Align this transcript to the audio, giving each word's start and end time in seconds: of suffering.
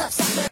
of 0.00 0.12
suffering. 0.12 0.47